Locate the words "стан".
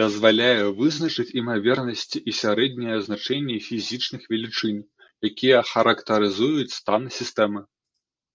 6.78-7.02